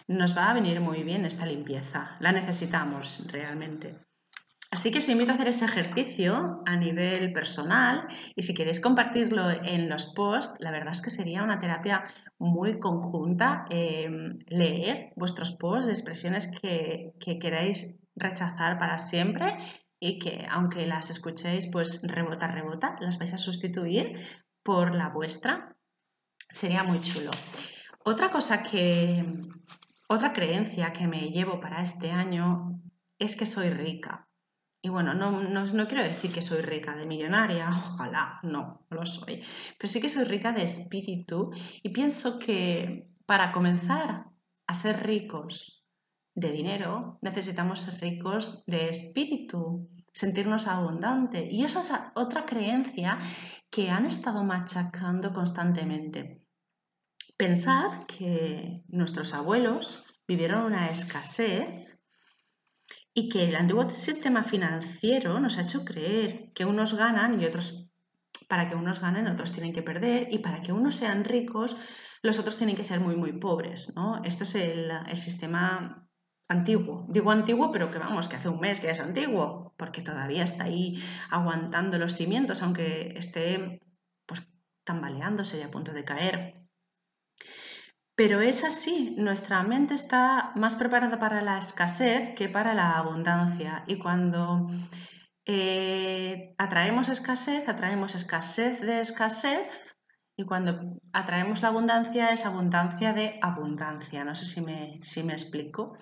nos 0.07 0.37
va 0.39 0.49
a 0.49 0.55
venir 0.55 0.81
muy 0.81 1.03
bien 1.03 1.25
esta 1.25 1.45
limpieza, 1.47 2.17
la 2.21 2.31
necesitamos 2.31 3.27
realmente. 3.27 3.99
Así 4.71 4.93
que 4.93 4.99
os 4.99 5.09
invito 5.09 5.33
a 5.33 5.35
hacer 5.35 5.49
ese 5.49 5.65
ejercicio 5.65 6.63
a 6.65 6.77
nivel 6.77 7.33
personal 7.33 8.07
y 8.37 8.43
si 8.45 8.55
queréis 8.55 8.79
compartirlo 8.79 9.51
en 9.51 9.89
los 9.89 10.07
posts, 10.15 10.59
la 10.61 10.71
verdad 10.71 10.93
es 10.93 11.03
que 11.03 11.11
sería 11.11 11.43
una 11.43 11.59
terapia 11.59 12.05
muy 12.39 12.79
conjunta 12.79 13.67
eh, 13.69 14.09
leer 14.47 15.13
vuestros 15.17 15.53
posts 15.53 15.87
de 15.87 15.93
expresiones 15.93 16.53
que, 16.61 17.13
que 17.19 17.41
queráis 17.41 18.01
rechazar 18.15 18.79
para 18.79 18.99
siempre 18.99 19.57
y 20.05 20.19
que 20.19 20.45
aunque 20.51 20.85
las 20.85 21.11
escuchéis 21.11 21.69
pues 21.69 22.03
rebota, 22.03 22.49
rebota, 22.49 22.97
las 22.99 23.19
vais 23.21 23.33
a 23.35 23.39
sustituir 23.39 24.19
por 24.65 24.97
la 24.97 25.11
vuestra. 25.11 25.77
Sería 26.51 26.83
muy 26.83 27.01
chulo. 27.01 27.31
Otra 28.05 28.33
cosa 28.33 28.65
que, 28.65 29.25
otra 30.09 30.33
creencia 30.33 30.93
que 30.93 31.07
me 31.07 31.31
llevo 31.31 31.61
para 31.61 31.81
este 31.81 32.11
año 32.11 32.69
es 33.17 33.37
que 33.37 33.47
soy 33.47 33.71
rica. 33.71 34.29
Y 34.83 34.89
bueno, 34.89 35.15
no, 35.15 35.41
no, 35.41 35.87
quiero 35.87 36.03
decir 36.03 36.33
que 36.33 36.43
soy 36.43 36.63
rica 36.63 36.97
de 36.97 37.07
millonaria, 37.07 37.69
ojalá, 37.71 38.41
no, 38.43 38.85
no 38.91 38.97
lo 38.97 39.07
soy. 39.07 39.41
Pero 39.79 39.93
sí 39.93 40.01
que 40.01 40.09
soy 40.09 40.25
rica 40.25 40.51
de 40.51 40.65
espíritu 40.65 41.53
y 41.81 41.91
pienso 41.91 42.41
que 42.41 43.07
para 43.25 43.53
comenzar 43.53 44.25
a 44.67 44.75
ser 44.75 45.07
ricos 45.07 45.82
de 46.35 46.51
dinero, 46.51 47.19
necesitamos 47.21 47.83
ser 47.83 48.01
ricos 48.01 48.65
de 48.67 48.89
espíritu, 48.89 49.91
sentirnos 50.13 50.67
abundante. 50.67 51.47
Y 51.51 51.65
eso 51.65 51.81
es 51.81 51.91
otra 52.15 52.47
creencia 52.47 53.19
que 53.71 53.91
han 53.91 54.07
estado 54.07 54.45
machacando 54.45 55.33
constantemente. 55.33 56.43
Pensad 57.37 58.05
que 58.07 58.83
nuestros 58.89 59.35
abuelos 59.35 60.05
vivieron 60.27 60.65
una 60.65 60.91
escasez 60.91 61.99
y 63.15 63.29
que 63.29 63.45
el 63.45 63.57
antiguo 63.57 63.89
sistema 63.91 64.43
financiero 64.43 65.39
nos 65.41 65.59
ha 65.59 65.63
hecho 65.63 65.85
creer 65.85 66.53
que 66.55 66.65
unos 66.65 66.95
ganan 66.95 67.41
y 67.41 67.45
otros, 67.45 67.91
para 68.49 68.69
que 68.69 68.75
unos 68.75 69.01
ganen, 69.01 69.27
otros 69.27 69.53
tienen 69.53 69.73
que 69.73 69.83
perder 69.83 70.29
y 70.31 70.39
para 70.39 70.63
que 70.63 70.73
unos 70.73 70.97
sean 70.97 71.25
ricos, 71.25 71.77
los 72.23 72.39
otros 72.39 72.57
tienen 72.57 72.77
que 72.77 72.85
ser 72.85 73.01
muy, 73.01 73.17
muy 73.17 73.33
pobres. 73.33 73.95
¿no? 73.97 74.23
Esto 74.25 74.45
es 74.45 74.55
el, 74.55 74.91
el 75.09 75.19
sistema 75.19 76.09
antiguo. 76.49 77.07
Digo 77.09 77.31
antiguo, 77.31 77.71
pero 77.73 77.91
que 77.91 77.99
vamos, 77.99 78.29
que 78.29 78.37
hace 78.37 78.49
un 78.49 78.61
mes 78.61 78.81
que 78.81 78.91
es 78.91 79.01
antiguo, 79.01 79.75
porque 79.77 80.03
todavía 80.03 80.45
está 80.45 80.65
ahí 80.65 81.03
aguantando 81.31 81.99
los 81.99 82.15
cimientos, 82.15 82.63
aunque 82.63 83.15
esté 83.17 83.81
pues 84.27 84.47
tambaleándose 84.85 85.59
y 85.59 85.63
a 85.63 85.71
punto 85.71 85.93
de 85.93 86.05
caer. 86.05 86.63
Pero 88.15 88.41
es 88.41 88.63
así, 88.63 89.15
nuestra 89.19 89.63
mente 89.63 89.95
está 89.95 90.53
más 90.55 90.77
preparada 90.77 91.19
para 91.19 91.41
la 91.41 91.59
escasez 91.59 92.35
que 92.35 92.49
para 92.49 92.75
la 92.75 92.99
abundancia. 92.99 93.85
Y 93.87 93.99
cuando 93.99 94.69
eh, 95.47 96.55
atraemos 96.59 97.09
escasez, 97.09 97.69
atraemos 97.69 98.15
escasez 98.15 98.81
de 98.83 99.01
escasez, 99.01 99.92
y 100.37 100.45
cuando 100.45 100.99
atraemos 101.13 101.63
la 101.63 101.69
abundancia 101.69 102.33
es 102.33 102.47
abundancia 102.47 103.13
de 103.13 103.39
abundancia. 103.43 104.25
No 104.25 104.35
sé 104.35 104.47
si 104.47 104.61
me, 104.61 104.99
si 105.03 105.23
me 105.23 105.35
explico. 105.35 105.97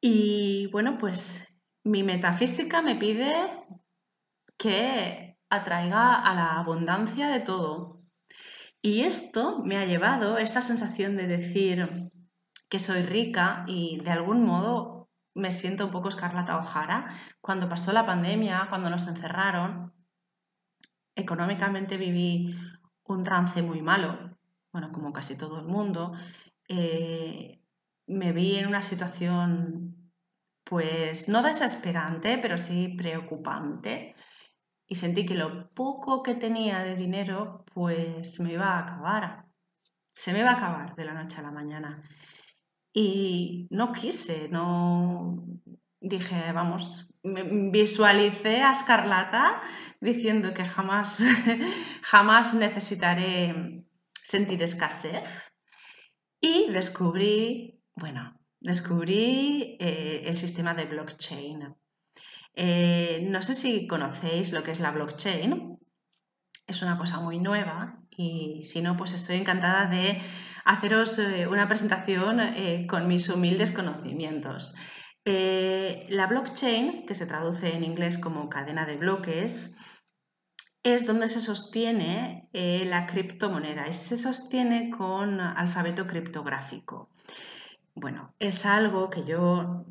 Y 0.00 0.68
bueno, 0.72 0.98
pues 0.98 1.56
mi 1.84 2.02
metafísica 2.02 2.82
me 2.82 2.96
pide 2.96 3.34
que 4.58 5.38
atraiga 5.48 6.16
a 6.16 6.34
la 6.34 6.58
abundancia 6.58 7.28
de 7.28 7.40
todo. 7.40 8.02
Y 8.82 9.02
esto 9.02 9.62
me 9.64 9.76
ha 9.76 9.86
llevado, 9.86 10.38
esta 10.38 10.62
sensación 10.62 11.16
de 11.16 11.26
decir 11.26 11.88
que 12.68 12.78
soy 12.78 13.02
rica 13.02 13.64
y 13.66 14.00
de 14.00 14.10
algún 14.10 14.44
modo 14.44 15.08
me 15.34 15.50
siento 15.50 15.86
un 15.86 15.90
poco 15.90 16.08
escarlata 16.08 16.56
O'Hara, 16.56 17.04
cuando 17.40 17.68
pasó 17.68 17.92
la 17.92 18.06
pandemia, 18.06 18.66
cuando 18.70 18.88
nos 18.88 19.06
encerraron, 19.06 19.92
económicamente 21.16 21.96
viví 21.96 22.54
un 23.04 23.24
trance 23.24 23.62
muy 23.62 23.82
malo, 23.82 24.36
bueno, 24.72 24.92
como 24.92 25.12
casi 25.12 25.36
todo 25.36 25.58
el 25.58 25.66
mundo, 25.66 26.12
eh, 26.68 27.62
me 28.06 28.32
vi 28.32 28.56
en 28.56 28.68
una 28.68 28.82
situación, 28.82 30.12
pues 30.62 31.28
no 31.28 31.42
desesperante, 31.42 32.38
pero 32.38 32.58
sí 32.58 32.94
preocupante. 32.96 34.14
Y 34.86 34.94
sentí 34.94 35.26
que 35.26 35.34
lo 35.34 35.70
poco 35.70 36.22
que 36.22 36.34
tenía 36.34 36.80
de 36.80 36.94
dinero, 36.94 37.64
pues 37.74 38.38
me 38.40 38.52
iba 38.52 38.66
a 38.66 38.80
acabar. 38.80 39.46
Se 40.06 40.32
me 40.32 40.40
iba 40.40 40.50
a 40.50 40.56
acabar 40.56 40.94
de 40.94 41.04
la 41.04 41.14
noche 41.14 41.40
a 41.40 41.42
la 41.42 41.50
mañana. 41.50 42.02
Y 42.92 43.66
no 43.70 43.92
quise, 43.92 44.48
no 44.48 45.44
dije, 46.00 46.52
vamos, 46.52 47.12
visualicé 47.70 48.62
a 48.62 48.72
Escarlata 48.72 49.60
diciendo 50.00 50.54
que 50.54 50.64
jamás, 50.64 51.22
jamás 52.02 52.54
necesitaré 52.54 53.84
sentir 54.12 54.62
escasez. 54.62 55.52
Y 56.40 56.70
descubrí, 56.70 57.82
bueno, 57.94 58.38
descubrí 58.60 59.76
eh, 59.80 60.22
el 60.24 60.36
sistema 60.36 60.74
de 60.74 60.84
blockchain. 60.84 61.74
Eh, 62.54 63.26
no 63.28 63.42
sé 63.42 63.54
si 63.54 63.86
conocéis 63.86 64.52
lo 64.52 64.62
que 64.62 64.70
es 64.70 64.80
la 64.80 64.90
blockchain. 64.90 65.78
Es 66.66 66.82
una 66.82 66.98
cosa 66.98 67.20
muy 67.20 67.38
nueva 67.38 68.00
y 68.10 68.62
si 68.62 68.80
no, 68.82 68.96
pues 68.96 69.12
estoy 69.12 69.36
encantada 69.36 69.86
de 69.86 70.20
haceros 70.64 71.18
eh, 71.18 71.46
una 71.46 71.68
presentación 71.68 72.40
con 72.88 73.06
mis 73.06 73.28
humildes 73.28 73.70
conocimientos. 73.70 74.74
La 75.26 76.26
blockchain, 76.26 77.04
que 77.04 77.14
se 77.14 77.26
traduce 77.26 77.74
en 77.74 77.84
inglés 77.84 78.16
como 78.16 78.48
cadena 78.48 78.86
de 78.86 78.96
bloques, 78.96 79.76
es 80.82 81.04
donde 81.04 81.28
se 81.28 81.40
sostiene 81.40 82.48
la 82.52 83.06
criptomoneda 83.06 83.88
y 83.88 83.92
se 83.92 84.16
sostiene 84.16 84.90
con 84.90 85.40
alfabeto 85.40 86.06
criptográfico. 86.06 87.10
Bueno, 87.94 88.34
es 88.38 88.66
algo 88.66 89.10
que 89.10 89.24
yo 89.24 89.86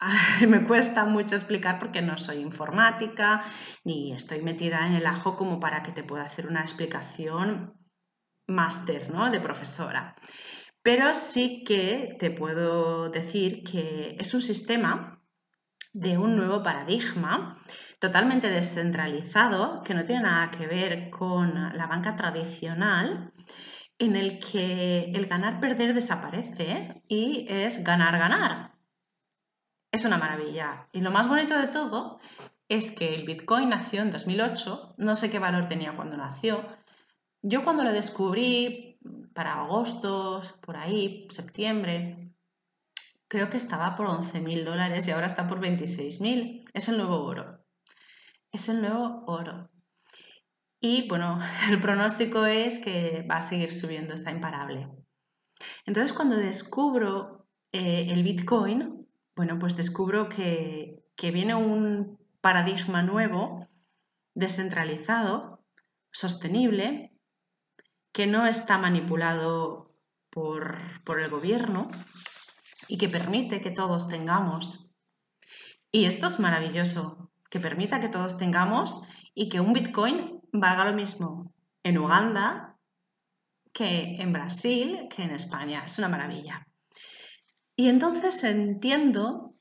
me 0.48 0.64
cuesta 0.64 1.04
mucho 1.04 1.36
explicar 1.36 1.78
porque 1.78 2.02
no 2.02 2.18
soy 2.18 2.38
informática 2.38 3.42
ni 3.84 4.12
estoy 4.12 4.42
metida 4.42 4.86
en 4.86 4.94
el 4.94 5.06
ajo 5.06 5.36
como 5.36 5.60
para 5.60 5.82
que 5.82 5.92
te 5.92 6.02
pueda 6.02 6.24
hacer 6.24 6.46
una 6.46 6.62
explicación 6.62 7.74
máster, 8.46 9.10
¿no? 9.12 9.30
De 9.30 9.40
profesora. 9.40 10.16
Pero 10.82 11.14
sí 11.14 11.62
que 11.64 12.16
te 12.18 12.30
puedo 12.30 13.08
decir 13.08 13.62
que 13.62 14.16
es 14.18 14.34
un 14.34 14.42
sistema 14.42 15.22
de 15.92 16.18
un 16.18 16.36
nuevo 16.36 16.62
paradigma 16.62 17.62
totalmente 17.98 18.50
descentralizado 18.50 19.82
que 19.82 19.94
no 19.94 20.04
tiene 20.04 20.22
nada 20.22 20.50
que 20.50 20.66
ver 20.66 21.10
con 21.10 21.54
la 21.54 21.86
banca 21.86 22.16
tradicional 22.16 23.32
en 23.98 24.16
el 24.16 24.40
que 24.40 25.12
el 25.14 25.26
ganar-perder 25.26 25.94
desaparece 25.94 27.02
y 27.06 27.46
es 27.48 27.84
ganar-ganar. 27.84 28.72
Es 29.92 30.04
una 30.04 30.18
maravilla. 30.18 30.88
Y 30.92 31.00
lo 31.00 31.10
más 31.10 31.28
bonito 31.28 31.56
de 31.56 31.68
todo 31.68 32.18
es 32.68 32.90
que 32.90 33.14
el 33.14 33.24
Bitcoin 33.24 33.68
nació 33.68 34.02
en 34.02 34.10
2008, 34.10 34.94
no 34.96 35.14
sé 35.14 35.30
qué 35.30 35.38
valor 35.38 35.66
tenía 35.66 35.94
cuando 35.94 36.16
nació. 36.16 36.66
Yo 37.42 37.62
cuando 37.62 37.84
lo 37.84 37.92
descubrí 37.92 38.91
para 39.34 39.60
agosto, 39.60 40.42
por 40.60 40.76
ahí, 40.76 41.26
septiembre, 41.30 42.32
creo 43.28 43.48
que 43.48 43.56
estaba 43.56 43.96
por 43.96 44.08
11.000 44.08 44.64
dólares 44.64 45.08
y 45.08 45.10
ahora 45.10 45.26
está 45.26 45.46
por 45.46 45.60
26.000. 45.60 46.64
Es 46.74 46.88
el 46.88 46.98
nuevo 46.98 47.24
oro. 47.24 47.64
Es 48.52 48.68
el 48.68 48.82
nuevo 48.82 49.24
oro. 49.26 49.70
Y 50.80 51.08
bueno, 51.08 51.40
el 51.70 51.80
pronóstico 51.80 52.44
es 52.44 52.78
que 52.78 53.26
va 53.30 53.36
a 53.36 53.42
seguir 53.42 53.72
subiendo, 53.72 54.12
está 54.12 54.30
imparable. 54.30 54.88
Entonces, 55.86 56.12
cuando 56.12 56.36
descubro 56.36 57.48
eh, 57.72 58.08
el 58.10 58.22
Bitcoin, 58.22 59.08
bueno, 59.34 59.58
pues 59.58 59.76
descubro 59.76 60.28
que, 60.28 61.02
que 61.16 61.30
viene 61.30 61.54
un 61.54 62.18
paradigma 62.42 63.02
nuevo, 63.02 63.66
descentralizado, 64.34 65.64
sostenible, 66.10 67.11
que 68.12 68.26
no 68.26 68.46
está 68.46 68.78
manipulado 68.78 69.94
por, 70.30 70.78
por, 71.04 71.20
el 71.20 71.30
gobierno 71.30 71.88
y 72.88 72.98
que 72.98 73.08
permite 73.08 73.60
que 73.60 73.70
todos 73.70 74.08
tengamos. 74.08 74.90
Y 75.90 76.04
esto 76.04 76.26
es 76.26 76.38
maravilloso, 76.38 77.30
que 77.50 77.60
permita 77.60 78.00
que 78.00 78.08
todos 78.08 78.36
tengamos 78.36 79.02
y 79.34 79.48
que 79.48 79.60
un 79.60 79.72
Bitcoin 79.72 80.40
valga 80.52 80.84
lo 80.84 80.94
mismo 80.94 81.54
en 81.82 81.98
Uganda 81.98 82.72
que 83.72 84.16
en 84.20 84.32
Brasil, 84.32 85.08
que 85.14 85.22
en 85.22 85.30
España. 85.30 85.82
Es 85.84 85.98
una 85.98 86.08
maravilla. 86.08 86.66
Y 87.76 87.88
entonces 87.88 88.44
entiendo 88.44 89.54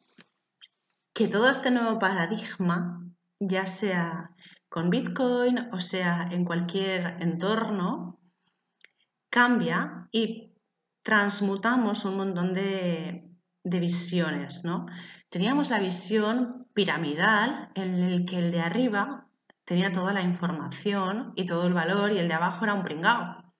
que 1.14 1.28
todo 1.28 1.50
este 1.50 1.72
nuevo 1.72 1.98
paradigma, 2.00 3.02
ya 3.40 3.66
sea 3.66 4.32
con 4.70 4.90
Bitcoin 4.90 5.70
o 5.74 5.80
sea 5.80 6.28
en 6.32 6.46
cualquier 6.46 7.18
entorno, 7.22 8.21
cambia 9.32 10.10
y 10.12 10.54
transmutamos 11.02 12.06
un 12.06 12.17
montón 12.17 12.54
de, 12.54 13.28
visiones, 13.63 14.63
¿no? 14.65 14.86
Teníamos 15.30 15.70
la 15.70 15.80
visión 15.80 16.67
piramidal 16.74 17.70
en 17.74 17.96
el 17.96 18.26
que 18.26 18.38
el 18.38 18.52
de 18.52 18.62
arriba 18.62 19.28
tenía 19.65 19.91
toda 19.91 20.13
la 20.13 20.22
información 20.22 21.34
y 21.36 21.46
todo 21.46 21.67
el 21.67 21.74
valor 21.74 22.12
y 22.12 22.20
el 22.20 22.28
de 22.28 22.34
abajo 22.34 22.65
era 22.65 22.74
un 22.74 22.84
pringao. 22.84 23.54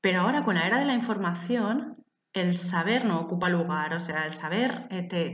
Pero 0.00 0.22
ahora 0.22 0.44
con 0.44 0.54
la 0.54 0.66
era 0.66 0.78
de 0.78 0.86
la 0.86 0.94
información, 0.94 2.04
el 2.32 2.54
saber 2.54 3.04
no 3.04 3.20
ocupa 3.20 3.48
lugar, 3.48 3.92
o 3.94 4.00
sea, 4.00 4.24
el 4.24 4.32
saber 4.32 4.86
eh, 4.90 5.02
te, 5.02 5.30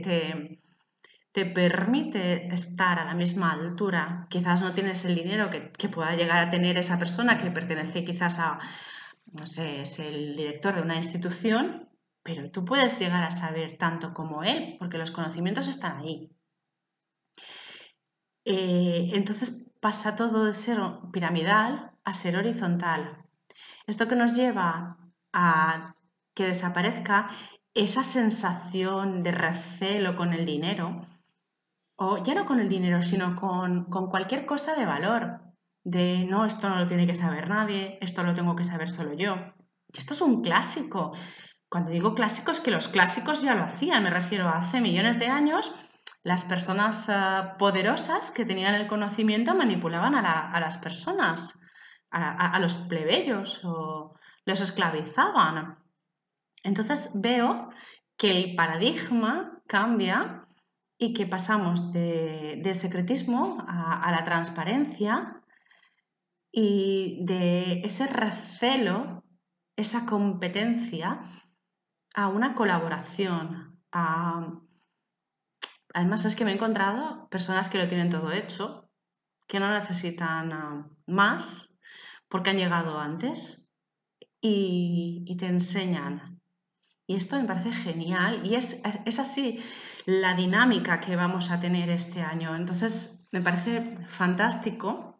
te, 1.31 1.45
permite 1.45 2.47
estar 2.53 2.99
a 2.99 3.05
la 3.05 3.13
misma 3.13 3.51
altura. 3.51 4.27
Quizás 4.29 4.61
no 4.61 4.73
tienes 4.73 5.05
el 5.05 5.15
dinero 5.15 5.49
que 5.49 5.89
pueda 5.89 6.15
llegar 6.15 6.39
a 6.39 6.49
tener 6.49 6.77
esa 6.77 6.97
persona 6.97 7.37
que 7.37 7.51
pertenece 7.51 8.03
quizás 8.03 8.39
a, 8.39 8.59
no 9.25 9.45
sé, 9.47 9.81
es 9.81 9.99
el 9.99 10.35
director 10.35 10.75
de 10.75 10.81
una 10.81 10.95
institución, 10.95 11.89
pero 12.23 12.49
tú 12.51 12.65
puedes 12.65 12.99
llegar 12.99 13.23
a 13.23 13.31
saber 13.31 13.77
tanto 13.77 14.13
como 14.13 14.43
él, 14.43 14.77
porque 14.79 14.97
los 14.97 15.11
conocimientos 15.11 15.67
están 15.67 15.97
ahí. 15.97 16.31
Eh, 18.45 19.11
entonces 19.13 19.71
pasa 19.79 20.15
todo 20.15 20.45
de 20.45 20.53
ser 20.53 20.79
piramidal 21.11 21.91
a 22.03 22.13
ser 22.13 22.37
horizontal. 22.37 23.25
Esto 23.87 24.07
que 24.07 24.15
nos 24.15 24.33
lleva 24.33 24.97
a 25.33 25.95
que 26.33 26.47
desaparezca 26.47 27.29
esa 27.73 28.03
sensación 28.03 29.21
de 29.21 29.31
recelo 29.31 30.15
con 30.15 30.33
el 30.33 30.45
dinero, 30.45 31.07
o 31.97 32.23
ya 32.23 32.33
no 32.33 32.45
con 32.45 32.59
el 32.59 32.69
dinero, 32.69 33.01
sino 33.03 33.35
con, 33.35 33.85
con 33.85 34.09
cualquier 34.09 34.45
cosa 34.45 34.75
de 34.75 34.85
valor, 34.85 35.44
de 35.85 36.25
no, 36.25 36.45
esto 36.45 36.67
no 36.67 36.79
lo 36.79 36.87
tiene 36.87 37.07
que 37.07 37.15
saber 37.15 37.47
nadie, 37.47 37.97
esto 38.01 38.23
lo 38.23 38.33
tengo 38.33 38.55
que 38.55 38.63
saber 38.63 38.89
solo 38.89 39.13
yo. 39.13 39.35
Y 39.93 39.99
esto 39.99 40.13
es 40.13 40.21
un 40.21 40.41
clásico. 40.41 41.13
Cuando 41.69 41.91
digo 41.91 42.15
clásico 42.15 42.51
es 42.51 42.59
que 42.59 42.71
los 42.71 42.89
clásicos 42.89 43.41
ya 43.41 43.53
lo 43.53 43.63
hacían, 43.63 44.03
me 44.03 44.09
refiero 44.09 44.49
a 44.49 44.57
hace 44.57 44.81
millones 44.81 45.19
de 45.19 45.27
años 45.27 45.71
las 46.23 46.43
personas 46.43 47.07
eh, 47.07 47.13
poderosas 47.59 48.31
que 48.31 48.45
tenían 48.45 48.73
el 48.73 48.87
conocimiento 48.87 49.53
manipulaban 49.53 50.15
a, 50.15 50.59
las 50.59 50.79
personas, 50.79 51.59
a, 52.09 52.59
los 52.59 52.73
plebeyos 52.73 53.61
o 53.63 54.17
los 54.43 54.59
esclavizaban. 54.59 55.77
Entonces 56.63 57.11
veo 57.13 57.69
que 58.17 58.31
el 58.31 58.55
paradigma 58.55 59.61
cambia 59.67 60.47
y 60.97 61.13
que 61.13 61.27
pasamos 61.27 61.93
de, 61.93 62.59
del 62.63 62.73
secretismo 62.73 63.63
a, 63.67 64.11
la 64.11 64.23
transparencia 64.23 65.43
y 66.57 67.19
de 67.25 67.81
ese 67.81 68.07
recelo, 68.07 69.25
esa 69.75 70.05
competencia, 70.05 71.19
a 72.13 72.29
una 72.29 72.55
colaboración, 72.55 73.77
Además 75.95 76.25
es 76.25 76.35
que 76.35 76.43
me 76.43 76.51
he 76.51 76.55
encontrado 76.55 77.29
personas 77.29 77.69
que 77.69 77.77
lo 77.77 77.87
tienen 77.87 78.09
todo 78.09 78.33
hecho, 78.33 78.89
que 79.47 79.61
no 79.61 79.71
necesitan 79.71 80.51
ah, 80.51 80.89
más 81.07 81.77
porque 82.27 82.49
han 82.49 82.57
llegado 82.57 82.99
antes 82.99 83.69
y, 84.41 85.33
te 85.39 85.47
enseñan. 85.47 86.41
Y 87.07 87.15
esto 87.15 87.37
me 87.37 87.45
parece 87.45 87.71
genial 87.71 88.45
y 88.45 88.55
es, 88.55 88.81
así 89.19 89.63
la 90.05 90.33
dinámica 90.33 90.99
que 90.99 91.15
vamos 91.15 91.49
a 91.49 91.61
tener 91.61 91.89
este 91.89 92.21
año. 92.21 92.55
Entonces 92.57 93.25
me 93.31 93.41
parece 93.41 93.97
fantástico. 94.07 95.14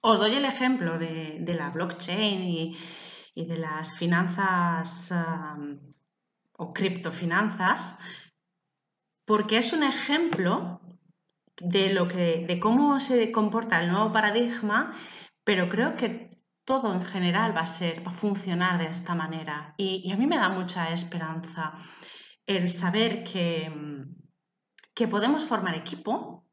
Os 0.00 0.18
doy 0.18 0.34
el 0.34 0.44
ejemplo 0.44 0.98
de, 0.98 1.54
la 1.56 1.70
blockchain 1.70 2.42
y, 2.42 2.76
de 3.34 3.56
las 3.56 3.96
finanzas 3.96 5.12
o 6.52 6.72
criptofinanzas 6.72 7.98
porque 9.28 9.58
es 9.58 9.74
un 9.74 9.82
ejemplo 9.82 10.80
de, 11.60 11.92
lo 11.92 12.08
que, 12.08 12.46
de 12.46 12.58
cómo 12.58 12.98
se 12.98 13.30
comporta 13.30 13.78
el 13.78 13.90
nuevo 13.92 14.10
paradigma, 14.10 14.90
pero 15.44 15.68
creo 15.68 15.94
que 15.94 16.30
todo 16.64 16.94
en 16.94 17.02
general 17.02 17.54
va 17.54 17.60
a 17.60 17.66
ser, 17.66 18.04
va 18.06 18.10
a 18.10 18.14
funcionar 18.14 18.78
de 18.78 18.86
esta 18.86 19.14
manera. 19.14 19.74
Y, 19.76 20.10
a 20.10 20.16
mí 20.16 20.26
me 20.26 20.38
da 20.38 20.48
mucha 20.48 20.90
esperanza 20.92 21.74
el 22.46 22.70
saber 22.70 23.22
que, 23.22 23.70
que 24.94 25.08
podemos 25.08 25.44
formar 25.44 25.74
equipo 25.74 26.47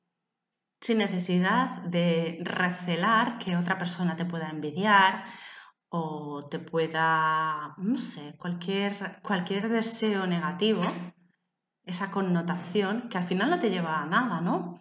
sin 0.85 0.99
necesidad 0.99 1.81
de 1.85 2.37
recelar 2.43 3.39
que 3.39 3.57
otra 3.57 3.75
persona 3.75 4.15
te 4.15 4.23
pueda 4.23 4.51
envidiar 4.51 5.23
o 5.89 6.47
te 6.47 6.59
pueda, 6.59 7.73
no 7.77 7.97
sé, 7.97 8.35
cualquier, 8.37 9.19
cualquier 9.23 9.67
deseo 9.67 10.27
negativo, 10.27 10.83
esa 11.83 12.11
connotación 12.11 13.09
que 13.09 13.17
al 13.17 13.23
final 13.23 13.49
no 13.49 13.57
te 13.57 13.71
lleva 13.71 14.03
a 14.03 14.05
nada, 14.05 14.41
¿no? 14.41 14.79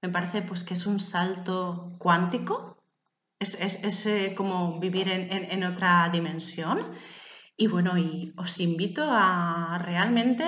Me 0.00 0.08
parece 0.08 0.40
pues 0.40 0.64
que 0.64 0.72
es 0.72 0.86
un 0.86 0.98
salto 0.98 1.96
cuántico, 1.98 2.78
es, 3.38 4.06
eh, 4.06 4.34
como 4.34 4.80
vivir 4.80 5.10
en, 5.10 5.64
otra 5.64 6.08
dimensión. 6.08 6.92
Y 7.58 7.66
bueno, 7.66 7.98
y 7.98 8.32
os 8.38 8.58
invito 8.58 9.04
a 9.06 9.78
realmente 9.84 10.44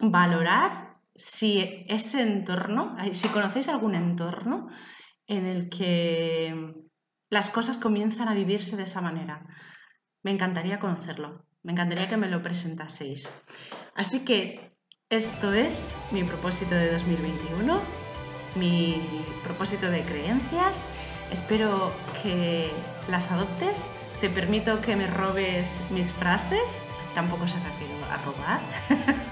valorar 0.00 0.87
si 1.18 1.84
ese 1.88 2.22
entorno, 2.22 2.96
si 3.12 3.28
conocéis 3.28 3.68
algún 3.68 3.96
entorno 3.96 4.68
en 5.26 5.46
el 5.46 5.68
que 5.68 6.74
las 7.28 7.50
cosas 7.50 7.76
comienzan 7.76 8.28
a 8.28 8.34
vivirse 8.34 8.76
de 8.76 8.84
esa 8.84 9.00
manera. 9.00 9.44
Me 10.22 10.30
encantaría 10.30 10.78
conocerlo, 10.78 11.44
me 11.62 11.72
encantaría 11.72 12.08
que 12.08 12.16
me 12.16 12.28
lo 12.28 12.42
presentaseis. 12.42 13.32
Así 13.94 14.24
que 14.24 14.76
esto 15.10 15.52
es 15.52 15.90
mi 16.12 16.22
propósito 16.22 16.74
de 16.74 16.92
2021, 16.92 17.80
mi 18.54 19.02
propósito 19.42 19.90
de 19.90 20.02
creencias. 20.02 20.86
Espero 21.32 21.92
que 22.22 22.70
las 23.10 23.30
adoptes. 23.30 23.90
Te 24.20 24.30
permito 24.30 24.80
que 24.80 24.96
me 24.96 25.06
robes 25.08 25.82
mis 25.90 26.12
frases. 26.12 26.80
Tampoco 27.14 27.46
se 27.48 27.58
refiere 27.60 27.94
a 28.10 28.16
robar. 28.24 28.60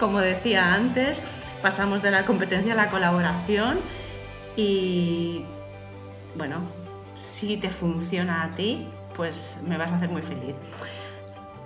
Como 0.00 0.18
decía 0.18 0.72
antes, 0.72 1.22
pasamos 1.60 2.00
de 2.00 2.10
la 2.10 2.24
competencia 2.24 2.72
a 2.72 2.76
la 2.76 2.88
colaboración 2.88 3.78
y 4.56 5.44
bueno, 6.36 6.62
si 7.14 7.58
te 7.58 7.70
funciona 7.70 8.44
a 8.44 8.54
ti, 8.54 8.88
pues 9.14 9.62
me 9.68 9.76
vas 9.76 9.92
a 9.92 9.96
hacer 9.96 10.08
muy 10.08 10.22
feliz. 10.22 10.56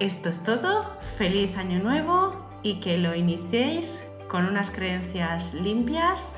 Esto 0.01 0.31
es 0.31 0.43
todo, 0.43 0.99
feliz 1.17 1.57
año 1.57 1.79
nuevo 1.79 2.45
y 2.65 2.81
que 2.81 2.99
lo 2.99 3.15
iniciéis 3.15 4.11
con 4.29 4.47
unas 4.47 4.73
creencias 4.73 5.55
limpias 5.55 6.35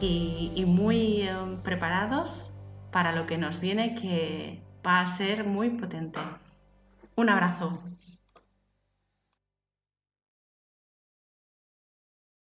y, 0.00 0.64
muy 0.66 1.22
eh, 1.22 1.34
preparados 1.62 2.54
para 2.90 3.12
lo 3.12 3.26
que 3.26 3.36
nos 3.36 3.60
viene 3.60 3.94
que 3.94 4.62
va 4.86 5.00
a 5.00 5.06
ser 5.06 5.44
muy 5.44 5.68
potente. 5.70 6.20
Un 7.16 7.28
abrazo. 7.28 7.82